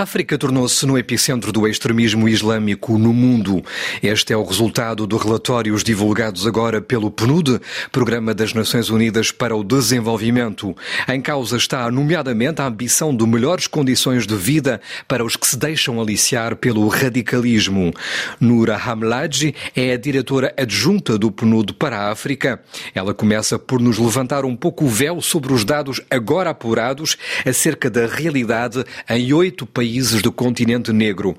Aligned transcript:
A 0.00 0.04
África 0.04 0.38
tornou-se 0.38 0.86
no 0.86 0.96
epicentro 0.96 1.52
do 1.52 1.68
extremismo 1.68 2.26
islâmico 2.26 2.96
no 2.96 3.12
mundo. 3.12 3.62
Este 4.02 4.32
é 4.32 4.36
o 4.36 4.42
resultado 4.42 5.06
de 5.06 5.14
relatórios 5.14 5.84
divulgados 5.84 6.46
agora 6.46 6.80
pelo 6.80 7.10
PNUD, 7.10 7.60
Programa 7.92 8.32
das 8.32 8.54
Nações 8.54 8.88
Unidas 8.88 9.30
para 9.30 9.54
o 9.54 9.62
Desenvolvimento. 9.62 10.74
Em 11.06 11.20
causa 11.20 11.58
está, 11.58 11.90
nomeadamente, 11.90 12.62
a 12.62 12.66
ambição 12.66 13.14
de 13.14 13.26
melhores 13.26 13.66
condições 13.66 14.26
de 14.26 14.34
vida 14.34 14.80
para 15.06 15.22
os 15.22 15.36
que 15.36 15.46
se 15.46 15.58
deixam 15.58 16.00
aliciar 16.00 16.56
pelo 16.56 16.88
radicalismo. 16.88 17.92
Nura 18.40 18.78
Hamladji 18.78 19.54
é 19.76 19.92
a 19.92 19.98
diretora 19.98 20.54
adjunta 20.56 21.18
do 21.18 21.30
PNUD 21.30 21.74
para 21.74 21.98
a 21.98 22.10
África. 22.10 22.62
Ela 22.94 23.12
começa 23.12 23.58
por 23.58 23.78
nos 23.78 23.98
levantar 23.98 24.46
um 24.46 24.56
pouco 24.56 24.86
o 24.86 24.88
véu 24.88 25.20
sobre 25.20 25.52
os 25.52 25.62
dados 25.62 26.00
agora 26.10 26.48
apurados 26.48 27.18
acerca 27.46 27.90
da 27.90 28.06
realidade 28.06 28.82
em 29.06 29.30
oito 29.34 29.66
países 29.66 29.89
países 29.90 30.22
do 30.22 30.30
continente 30.30 30.92
negro. 30.92 31.36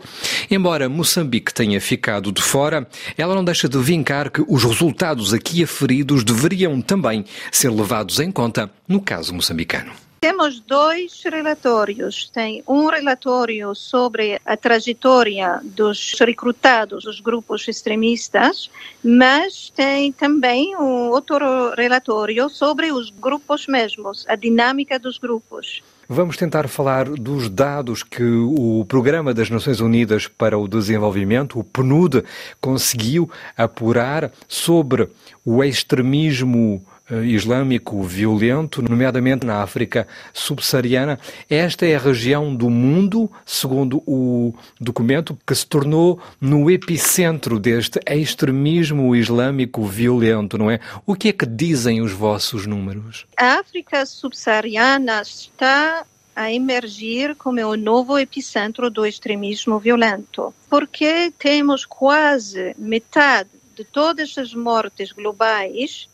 Embora 0.49 0.89
Moçambique 0.89 1.53
tenha 1.53 1.79
ficado 1.79 2.33
de 2.33 2.41
fora, 2.41 2.85
ela 3.17 3.33
não 3.33 3.45
deixa 3.45 3.69
de 3.69 3.77
vincar 3.77 4.29
que 4.29 4.43
os 4.45 4.65
resultados 4.65 5.33
aqui 5.33 5.63
aferidos 5.63 6.25
deveriam 6.25 6.81
também 6.81 7.23
ser 7.49 7.69
levados 7.69 8.19
em 8.19 8.29
conta 8.29 8.69
no 8.87 8.99
caso 8.99 9.33
moçambicano. 9.33 9.93
Temos 10.19 10.59
dois 10.59 11.23
relatórios. 11.23 12.29
Tem 12.29 12.61
um 12.67 12.85
relatório 12.87 13.73
sobre 13.73 14.39
a 14.45 14.55
trajetória 14.55 15.59
dos 15.63 16.13
recrutados 16.19 17.05
dos 17.05 17.19
grupos 17.19 17.67
extremistas, 17.67 18.69
mas 19.03 19.71
tem 19.75 20.11
também 20.11 20.75
um 20.75 21.09
outro 21.09 21.73
relatório 21.75 22.49
sobre 22.49 22.91
os 22.91 23.09
grupos 23.09 23.65
mesmos, 23.65 24.25
a 24.27 24.35
dinâmica 24.35 24.99
dos 24.99 25.17
grupos. 25.17 25.81
Vamos 26.13 26.35
tentar 26.35 26.67
falar 26.67 27.07
dos 27.07 27.47
dados 27.47 28.03
que 28.03 28.21
o 28.21 28.83
Programa 28.85 29.33
das 29.33 29.49
Nações 29.49 29.79
Unidas 29.79 30.27
para 30.27 30.59
o 30.59 30.67
Desenvolvimento, 30.67 31.57
o 31.57 31.63
PNUD, 31.63 32.25
conseguiu 32.59 33.31
apurar 33.55 34.29
sobre 34.45 35.07
o 35.45 35.63
extremismo 35.63 36.85
eh, 37.11 37.25
islâmico 37.25 38.01
violento, 38.03 38.81
nomeadamente 38.81 39.45
na 39.45 39.61
África 39.61 40.07
subsaariana. 40.33 41.19
Esta 41.49 41.85
é 41.85 41.95
a 41.95 41.99
região 41.99 42.55
do 42.55 42.69
mundo, 42.69 43.29
segundo 43.45 44.01
o 44.07 44.53
documento, 44.79 45.37
que 45.45 45.53
se 45.53 45.67
tornou 45.67 46.21
no 46.39 46.71
epicentro 46.71 47.59
deste 47.59 47.99
extremismo 48.07 49.13
islâmico 49.13 49.85
violento, 49.85 50.57
não 50.57 50.71
é? 50.71 50.79
O 51.05 51.13
que 51.13 51.27
é 51.27 51.33
que 51.33 51.45
dizem 51.45 52.01
os 52.01 52.13
vossos 52.13 52.65
números? 52.65 53.25
A 53.35 53.59
África 53.59 54.05
subsaariana 54.05 55.21
está 55.21 56.05
a 56.35 56.51
emergir 56.51 57.35
como 57.35 57.61
o 57.61 57.75
novo 57.75 58.17
epicentro 58.17 58.89
do 58.89 59.05
extremismo 59.05 59.79
violento, 59.79 60.53
porque 60.69 61.31
temos 61.37 61.85
quase 61.85 62.73
metade 62.77 63.49
de 63.75 63.83
todas 63.83 64.37
as 64.37 64.53
mortes 64.53 65.11
globais 65.11 66.07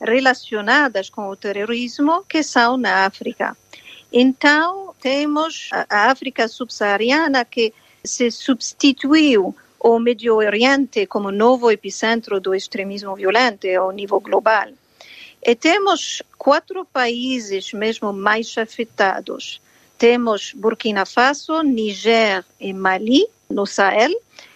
relacionadas 0.00 1.10
com 1.10 1.28
o 1.28 1.36
terrorismo 1.36 2.24
que 2.28 2.42
são 2.42 2.76
na 2.76 3.04
África. 3.04 3.56
Então, 4.12 4.94
temos 5.00 5.68
a 5.72 6.10
África 6.10 6.48
subsaariana 6.48 7.44
que 7.44 7.72
se 8.02 8.30
substituiu 8.30 9.54
ao 9.78 9.98
Médio 9.98 10.36
Oriente 10.36 11.06
como 11.06 11.30
novo 11.30 11.70
epicentro 11.70 12.40
do 12.40 12.54
extremismo 12.54 13.14
violento 13.14 13.66
ao 13.68 13.90
nível 13.92 14.20
global. 14.20 14.68
E 15.42 15.54
temos 15.54 16.22
quatro 16.36 16.84
países 16.84 17.72
mesmo 17.72 18.12
mais 18.12 18.56
afetados. 18.58 19.60
Temos 19.98 20.52
Burkina 20.54 21.04
Faso, 21.04 21.62
Niger 21.62 22.44
e 22.58 22.72
Mali, 22.72 23.26
no 23.48 23.66
Sahel, 23.66 24.12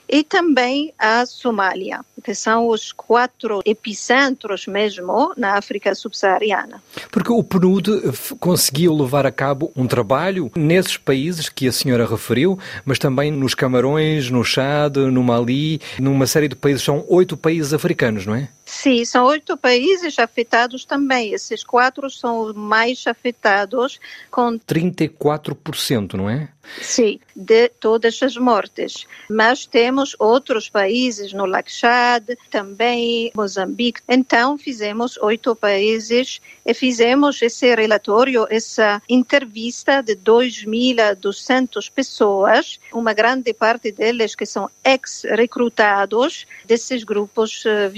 e 0.09 0.23
também 0.23 0.93
a 0.99 1.25
Somália, 1.27 2.01
que 2.23 2.35
são 2.35 2.69
os 2.69 2.93
quatro 2.93 3.63
epicentros 3.65 4.67
mesmo 4.67 5.33
na 5.37 5.57
África 5.57 5.95
subsaariana. 5.95 6.83
Porque 7.11 7.33
o 7.33 7.43
PNUD 7.43 8.13
conseguiu 8.39 8.95
levar 8.95 9.27
a 9.27 9.33
cabo 9.33 9.73
um 9.75 9.87
trabalho 9.87 10.51
nesses 10.55 10.97
países 10.97 11.49
que 11.49 11.67
a 11.67 11.73
senhora 11.73 12.07
referiu, 12.07 12.59
mas 12.85 12.99
também 12.99 13.31
nos 13.31 13.55
Camarões, 13.55 14.31
no 14.31 14.45
Chad, 14.45 14.97
no 14.97 15.23
Mali, 15.23 15.81
numa 15.99 16.27
série 16.27 16.49
de 16.49 16.57
países, 16.57 16.83
são 16.83 17.05
oito 17.09 17.37
países 17.37 17.73
africanos, 17.73 18.27
não 18.27 18.35
é? 18.35 18.49
Sim, 18.65 19.05
são 19.05 19.27
oito 19.27 19.57
países 19.57 20.19
afetados 20.19 20.85
também. 20.85 21.33
Esses 21.35 21.63
quatro 21.63 22.09
são 22.09 22.41
os 22.41 22.55
mais 22.55 23.07
afetados, 23.07 24.01
com 24.31 24.59
34%, 24.59 26.15
não 26.15 26.31
é? 26.31 26.49
Sim, 26.81 27.21
de 27.35 27.69
todas 27.69 28.23
as 28.23 28.37
mortes. 28.37 29.07
Mas 29.29 29.67
temos 29.67 30.17
outros 30.19 30.69
países 30.69 31.33
no 31.33 31.45
Lac 31.45 31.71
Chad, 31.71 32.31
também 32.51 33.31
Moçambique. 33.35 34.01
Então 34.09 34.57
fizemos 34.57 35.17
oito 35.19 35.55
países 35.55 36.41
e 36.65 36.75
fizemos 36.75 37.41
esse 37.43 37.75
relatório, 37.75 38.47
essa 38.49 39.03
entrevista 39.09 40.03
de 40.03 40.17
2.200 40.17 41.91
pessoas, 41.91 42.81
uma 42.93 43.13
grande 43.13 43.53
parte 43.53 43.93
deles 43.93 44.35
que 44.35 44.47
são 44.47 44.71
ex-recrutados 44.85 46.47
desses 46.65 47.05
grupos 47.05 47.65
uh, 47.65 47.91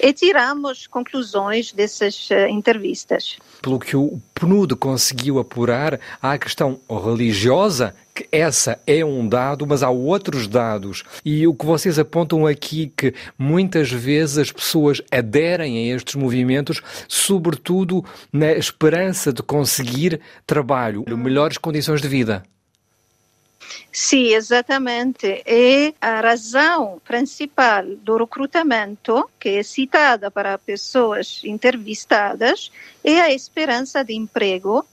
e 0.00 0.12
tiramos 0.12 0.86
conclusões 0.86 1.72
dessas 1.72 2.28
eh, 2.30 2.48
entrevistas. 2.48 3.38
Pelo 3.60 3.78
que 3.78 3.96
o 3.96 4.20
PNUD 4.34 4.76
conseguiu 4.76 5.38
apurar, 5.38 5.98
há 6.20 6.32
a 6.32 6.38
questão 6.38 6.80
religiosa 6.88 7.94
que 8.14 8.26
essa 8.30 8.78
é 8.86 9.04
um 9.04 9.26
dado, 9.26 9.66
mas 9.66 9.82
há 9.82 9.90
outros 9.90 10.46
dados. 10.46 11.02
E 11.24 11.46
o 11.46 11.54
que 11.54 11.64
vocês 11.64 11.98
apontam 11.98 12.46
aqui 12.46 12.92
que 12.94 13.14
muitas 13.38 13.90
vezes 13.90 14.38
as 14.38 14.52
pessoas 14.52 15.00
aderem 15.10 15.78
a 15.78 15.96
estes 15.96 16.14
movimentos, 16.14 16.82
sobretudo 17.08 18.04
na 18.32 18.52
esperança 18.52 19.32
de 19.32 19.42
conseguir 19.42 20.20
trabalho, 20.46 21.04
melhores 21.16 21.56
condições 21.56 22.02
de 22.02 22.08
vida. 22.08 22.42
Sim, 23.90 24.34
exatamente. 24.34 25.42
E 25.46 25.94
a 26.00 26.20
razão 26.20 27.00
principal 27.04 27.84
do 27.84 28.16
recrutamento, 28.16 29.28
que 29.38 29.50
é 29.50 29.62
citada 29.62 30.30
para 30.30 30.56
pessoas 30.58 31.42
entrevistadas, 31.44 32.72
é 33.04 33.20
a 33.20 33.30
esperança 33.32 34.02
de 34.02 34.14
emprego, 34.14 34.86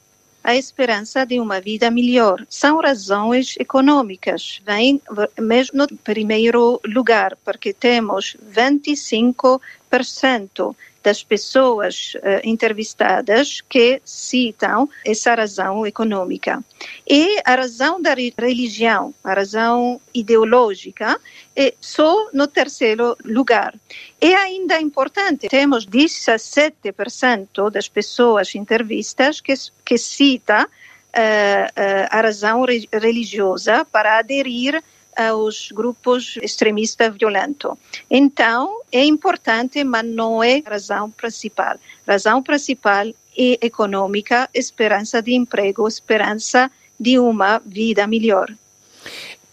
a 0.43 0.55
esperança 0.55 1.25
de 1.25 1.39
uma 1.39 1.61
vida 1.61 1.89
melhor. 1.91 2.45
São 2.49 2.81
razões 2.81 3.55
econômicas. 3.57 4.61
Vem 4.65 5.01
mesmo 5.39 5.77
no 5.77 5.87
primeiro 5.97 6.81
lugar, 6.85 7.37
porque 7.43 7.73
temos 7.73 8.37
25% 8.51 10.75
das 11.03 11.23
pessoas 11.23 12.13
uh, 12.15 12.41
entrevistadas 12.43 13.61
que 13.61 14.01
citam 14.03 14.89
essa 15.05 15.33
razão 15.33 15.85
econômica. 15.85 16.63
E 17.07 17.39
a 17.45 17.55
razão 17.55 18.01
da 18.01 18.13
religião, 18.13 19.13
a 19.23 19.33
razão 19.33 19.99
ideológica, 20.13 21.19
é 21.55 21.73
só 21.79 22.29
no 22.33 22.47
terceiro 22.47 23.17
lugar. 23.23 23.73
E 24.21 24.33
ainda 24.33 24.75
é 24.75 24.81
importante, 24.81 25.47
temos 25.47 25.85
17% 25.85 27.69
das 27.71 27.87
pessoas 27.87 28.53
entrevistas 28.55 29.41
que, 29.41 29.53
que 29.85 29.97
cita 29.97 30.65
uh, 30.65 30.67
uh, 30.67 32.07
a 32.09 32.21
razão 32.21 32.65
religiosa 32.91 33.85
para 33.85 34.19
aderir 34.19 34.81
aos 35.15 35.71
grupos 35.71 36.37
extremistas 36.41 37.15
violentos. 37.15 37.77
Então, 38.09 38.81
é 38.91 39.03
importante, 39.03 39.83
mas 39.83 40.05
não 40.05 40.43
é 40.43 40.61
a 40.65 40.69
razão 40.69 41.11
principal. 41.11 41.77
A 42.07 42.11
razão 42.11 42.41
principal 42.41 43.07
é 43.37 43.65
econômica, 43.65 44.49
esperança 44.53 45.21
de 45.21 45.33
emprego, 45.33 45.87
esperança 45.87 46.71
de 46.99 47.17
uma 47.17 47.59
vida 47.59 48.05
melhor. 48.07 48.53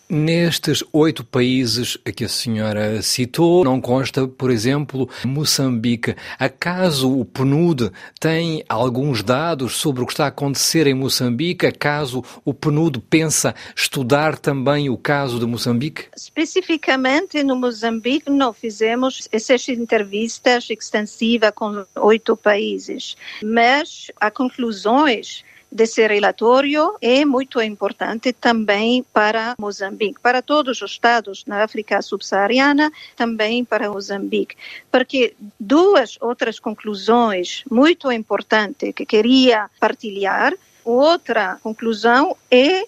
Nestes 0.09 0.85
oito 0.93 1.25
países 1.25 1.99
que 2.15 2.25
a 2.25 2.29
senhora 2.29 3.03
citou, 3.03 3.65
não 3.65 3.81
consta, 3.81 4.29
por 4.29 4.53
exemplo, 4.53 5.11
Moçambique. 5.25 6.15
Acaso 6.39 7.11
o 7.11 7.25
PNUD 7.25 7.91
tem 8.21 8.63
alguns 8.69 9.25
dados 9.25 9.75
sobre 9.75 10.05
o 10.05 10.07
que 10.07 10.13
está 10.13 10.27
a 10.27 10.29
acontecer 10.29 10.87
em 10.87 10.95
Moçambique? 10.95 11.67
Acaso 11.67 12.23
o 12.45 12.55
PNUD 12.55 13.01
pensa 13.11 13.53
estudar 13.75 14.39
também 14.39 14.89
o 14.89 14.97
caso 14.97 15.41
de 15.41 15.47
Moçambique? 15.47 16.05
Especificamente 16.17 17.43
no 17.43 17.57
Moçambique, 17.57 18.31
não 18.31 18.53
fizemos 18.53 19.29
essas 19.33 19.69
entrevistas 19.69 20.69
extensivas 20.71 21.51
com 21.53 21.85
oito 21.97 22.37
países, 22.37 23.17
mas 23.43 24.13
há 24.21 24.31
conclusões 24.31 25.45
desse 25.71 26.07
relatório 26.07 26.97
é 27.01 27.25
muito 27.25 27.61
importante 27.61 28.33
também 28.33 29.05
para 29.13 29.55
Moçambique, 29.59 30.21
para 30.21 30.43
todos 30.43 30.83
os 30.83 30.91
estados 30.91 31.45
na 31.47 31.63
África 31.63 32.01
subsaariana, 32.01 32.91
também 33.15 33.65
para 33.65 33.91
Moçambique, 33.91 34.57
porque 34.91 35.35
duas 35.59 36.17
outras 36.21 36.59
conclusões 36.59 37.65
muito 37.71 38.11
importantes 38.11 38.95
que 38.95 39.05
queria 39.05 39.69
partilhar. 39.79 40.55
Outra 40.85 41.59
conclusão 41.63 42.37
é 42.49 42.87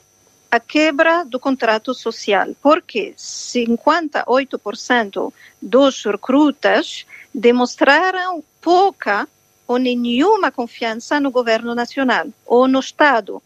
a 0.51 0.59
quebra 0.59 1.25
do 1.25 1.39
contrato 1.39 1.93
social, 1.93 2.49
porque 2.63 3.13
58% 3.17 5.33
dos 5.61 6.05
recrutas 6.05 7.05
demonstraram 7.35 8.43
pouca 8.61 9.29
ou 9.69 9.77
nenhuma 9.77 10.51
confiança 10.51 11.21
no 11.21 11.31
governo 11.31 11.75
nacional 11.75 12.27
ou 12.47 12.67
no 12.67 12.81
Estado. 12.81 13.43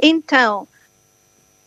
Então, 0.00 0.66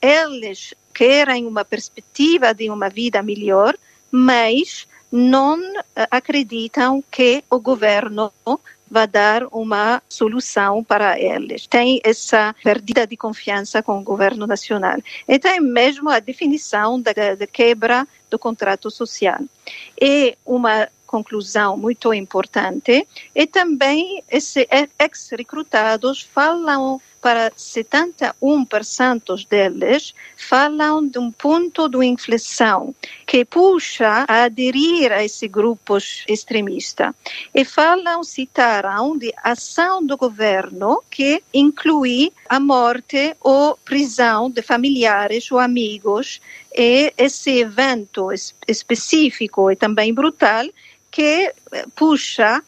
eles 0.01 0.73
querem 0.93 1.45
uma 1.45 1.63
perspectiva 1.63 2.53
de 2.53 2.69
uma 2.69 2.89
vida 2.89 3.21
melhor, 3.21 3.77
mas 4.11 4.87
não 5.11 5.61
eh, 5.95 6.07
acreditam 6.09 7.03
que 7.11 7.43
o 7.49 7.59
governo 7.59 8.33
vai 8.89 9.07
dar 9.07 9.43
uma 9.51 10.01
solução 10.09 10.83
para 10.83 11.19
eles. 11.19 11.67
Tem 11.67 12.01
essa 12.03 12.55
perdida 12.63 13.05
de 13.05 13.15
confiança 13.15 13.83
com 13.83 13.99
o 13.99 14.03
governo 14.03 14.47
nacional. 14.47 14.97
E 15.27 15.37
tem 15.37 15.59
mesmo 15.59 16.09
a 16.09 16.19
definição 16.19 16.99
da, 16.99 17.13
da 17.13 17.47
quebra 17.47 18.07
do 18.29 18.39
contrato 18.39 18.89
social. 18.89 19.39
E 19.99 20.35
uma 20.45 20.87
conclusão 21.09 21.75
muito 21.75 22.13
importante 22.13 23.07
e 23.33 23.47
também 23.47 24.23
esses 24.29 24.67
ex-recrutados 24.99 26.21
falam 26.21 27.01
para 27.19 27.51
71% 27.51 29.47
deles 29.49 30.13
falam 30.37 31.05
de 31.05 31.19
um 31.19 31.31
ponto 31.31 31.89
de 31.89 32.05
inflexão 32.05 32.95
que 33.25 33.43
puxa 33.43 34.25
a 34.27 34.43
aderir 34.43 35.11
a 35.11 35.23
esses 35.23 35.49
grupos 35.49 36.23
extremistas 36.27 37.13
e 37.53 37.65
falam, 37.65 38.23
citaram 38.23 39.17
de 39.17 39.33
ação 39.43 40.05
do 40.05 40.15
governo 40.15 41.01
que 41.09 41.43
inclui 41.53 42.31
a 42.47 42.59
morte 42.59 43.35
ou 43.41 43.77
prisão 43.83 44.49
de 44.49 44.61
familiares 44.61 45.51
ou 45.51 45.59
amigos 45.59 46.39
e 46.73 47.11
esse 47.17 47.59
evento 47.59 48.29
específico 48.67 49.71
e 49.71 49.75
também 49.75 50.13
brutal 50.13 50.65
que 51.11 51.53
eh, 51.71 51.85
puxa 51.95 52.63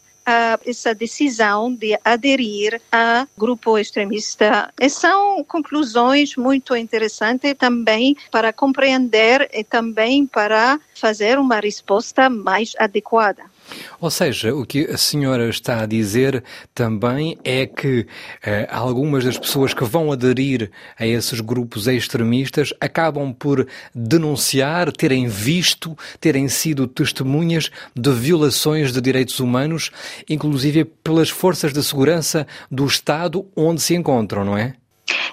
essa 0.65 0.93
decisão 0.93 1.73
de 1.73 1.97
aderir 2.03 2.81
a 2.91 3.27
grupo 3.37 3.77
extremista. 3.77 4.71
E 4.79 4.89
são 4.89 5.43
conclusões 5.43 6.35
muito 6.35 6.75
interessantes 6.75 7.55
também 7.57 8.15
para 8.29 8.53
compreender 8.53 9.49
e 9.53 9.63
também 9.63 10.25
para 10.25 10.79
fazer 11.01 11.39
uma 11.39 11.59
resposta 11.59 12.29
mais 12.29 12.73
adequada. 12.77 13.43
Ou 13.99 14.11
seja, 14.11 14.53
o 14.53 14.65
que 14.65 14.85
a 14.85 14.97
senhora 14.97 15.49
está 15.49 15.81
a 15.81 15.85
dizer 15.85 16.43
também 16.75 17.37
é 17.43 17.65
que 17.65 18.05
eh, 18.43 18.67
algumas 18.69 19.23
das 19.23 19.37
pessoas 19.37 19.73
que 19.73 19.83
vão 19.83 20.11
aderir 20.11 20.69
a 20.99 21.07
esses 21.07 21.39
grupos 21.39 21.87
extremistas 21.87 22.73
acabam 22.79 23.33
por 23.33 23.67
denunciar, 23.95 24.91
terem 24.91 25.27
visto, 25.27 25.97
terem 26.19 26.47
sido 26.49 26.85
testemunhas 26.85 27.71
de 27.95 28.11
violações 28.11 28.91
de 28.91 29.01
direitos 29.01 29.39
humanos, 29.39 29.89
inclusive 30.29 30.85
pelas 30.85 31.29
forças 31.29 31.73
de 31.73 31.83
segurança 31.83 32.45
do 32.69 32.85
Estado 32.85 33.47
onde 33.55 33.81
se 33.81 33.95
encontram, 33.95 34.43
não 34.43 34.57
é? 34.57 34.75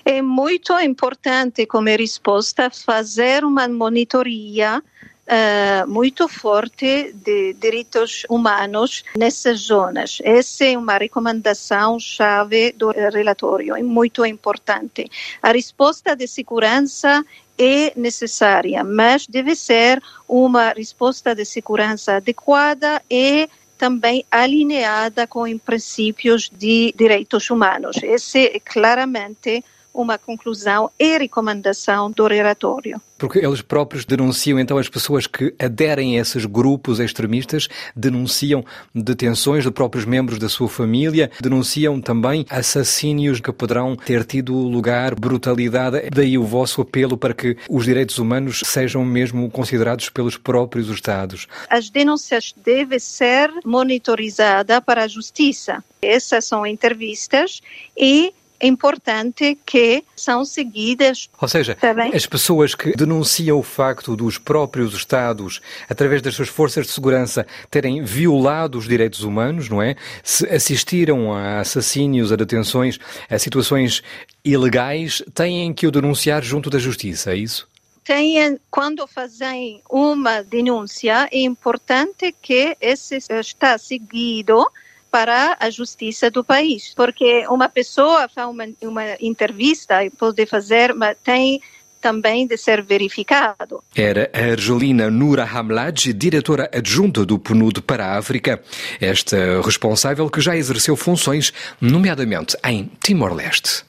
É 0.04 0.22
muito 0.22 0.72
importante, 0.80 1.66
como 1.66 1.88
resposta, 1.88 2.70
fazer 2.70 3.44
uma 3.44 3.68
monitoria 3.68 4.82
uh, 5.28 5.86
muito 5.88 6.26
forte 6.26 7.12
de 7.12 7.52
direitos 7.54 8.24
humanos 8.28 9.04
nessas 9.16 9.60
zonas. 9.60 10.18
Essa 10.22 10.64
é 10.64 10.78
uma 10.78 10.96
recomendação 10.96 12.00
chave 12.00 12.72
do 12.72 12.90
relatório, 12.90 13.76
é 13.76 13.82
muito 13.82 14.24
importante. 14.24 15.10
A 15.42 15.52
resposta 15.52 16.16
de 16.16 16.26
segurança 16.26 17.24
é 17.58 17.92
necessária, 17.96 18.82
mas 18.84 19.26
deve 19.26 19.54
ser 19.54 20.02
uma 20.26 20.70
resposta 20.70 21.34
de 21.34 21.44
segurança 21.44 22.16
adequada 22.16 23.02
e 23.10 23.48
também 23.76 24.24
alinhada 24.30 25.26
com 25.26 25.58
princípios 25.58 26.50
de 26.52 26.92
direitos 26.96 27.48
humanos. 27.48 27.96
Esse 28.02 28.46
é 28.46 28.60
claramente 28.60 29.64
uma 29.92 30.18
conclusão 30.18 30.90
e 30.98 31.18
recomendação 31.18 32.10
do 32.10 32.26
relatório. 32.26 33.00
Porque 33.18 33.40
eles 33.40 33.60
próprios 33.60 34.04
denunciam, 34.04 34.60
então, 34.60 34.78
as 34.78 34.88
pessoas 34.88 35.26
que 35.26 35.52
aderem 35.58 36.16
a 36.16 36.22
esses 36.22 36.44
grupos 36.44 37.00
extremistas, 37.00 37.68
denunciam 37.96 38.64
detenções 38.94 39.64
de 39.64 39.72
próprios 39.72 40.04
membros 40.04 40.38
da 40.38 40.48
sua 40.48 40.68
família, 40.68 41.28
denunciam 41.40 42.00
também 42.00 42.46
assassínios 42.48 43.40
que 43.40 43.52
poderão 43.52 43.96
ter 43.96 44.24
tido 44.24 44.54
lugar, 44.54 45.16
brutalidade. 45.16 46.08
Daí 46.10 46.38
o 46.38 46.44
vosso 46.44 46.80
apelo 46.80 47.18
para 47.18 47.34
que 47.34 47.56
os 47.68 47.84
direitos 47.84 48.18
humanos 48.18 48.62
sejam 48.64 49.04
mesmo 49.04 49.50
considerados 49.50 50.08
pelos 50.08 50.36
próprios 50.36 50.88
Estados. 50.88 51.48
As 51.68 51.90
denúncias 51.90 52.54
devem 52.56 52.98
ser 53.00 53.50
monitorizadas 53.64 54.80
para 54.84 55.04
a 55.04 55.08
justiça. 55.08 55.82
Essas 56.00 56.44
são 56.44 56.64
entrevistas 56.64 57.60
e 57.96 58.32
importante 58.60 59.58
que 59.64 60.04
são 60.16 60.44
seguidas. 60.44 61.28
Ou 61.40 61.48
seja, 61.48 61.74
tá 61.74 61.94
as 62.14 62.26
pessoas 62.26 62.74
que 62.74 62.92
denunciam 62.96 63.58
o 63.58 63.62
facto 63.62 64.16
dos 64.16 64.38
próprios 64.38 64.94
Estados, 64.94 65.60
através 65.88 66.22
das 66.22 66.34
suas 66.34 66.48
forças 66.48 66.86
de 66.86 66.92
segurança, 66.92 67.46
terem 67.70 68.02
violado 68.04 68.78
os 68.78 68.88
direitos 68.88 69.22
humanos, 69.22 69.68
não 69.68 69.82
é? 69.82 69.96
Se 70.22 70.46
assistiram 70.48 71.32
a 71.32 71.60
assassínios, 71.60 72.32
a 72.32 72.36
detenções, 72.36 72.98
a 73.30 73.38
situações 73.38 74.02
ilegais, 74.44 75.22
têm 75.34 75.72
que 75.72 75.86
o 75.86 75.90
denunciar 75.90 76.42
junto 76.42 76.70
da 76.70 76.78
justiça, 76.78 77.32
é 77.32 77.36
isso? 77.36 77.68
Tem, 78.04 78.58
quando 78.70 79.06
fazem 79.06 79.82
uma 79.90 80.42
denúncia, 80.42 81.28
é 81.30 81.40
importante 81.40 82.34
que 82.40 82.74
esse 82.80 83.18
está 83.28 83.76
seguido 83.76 84.66
para 85.10 85.56
a 85.58 85.70
justiça 85.70 86.30
do 86.30 86.44
país. 86.44 86.92
Porque 86.94 87.46
uma 87.48 87.68
pessoa 87.68 88.28
faz 88.28 88.48
uma, 88.48 88.64
uma 88.82 89.04
entrevista 89.20 90.04
e 90.04 90.10
pode 90.10 90.44
fazer, 90.46 90.94
mas 90.94 91.16
tem 91.22 91.60
também 92.00 92.46
de 92.46 92.56
ser 92.56 92.82
verificado. 92.82 93.82
Era 93.94 94.30
a 94.32 94.52
Argelina 94.52 95.10
Nura 95.10 95.44
Hamlad, 95.44 96.12
diretora 96.12 96.70
adjunta 96.72 97.24
do 97.24 97.38
PNUD 97.38 97.82
para 97.82 98.06
a 98.06 98.18
África, 98.18 98.62
esta 99.00 99.60
responsável 99.62 100.28
que 100.30 100.40
já 100.40 100.56
exerceu 100.56 100.96
funções, 100.96 101.52
nomeadamente 101.80 102.56
em 102.64 102.90
Timor-Leste. 103.02 103.84